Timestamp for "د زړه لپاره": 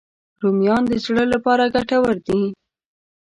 0.87-1.71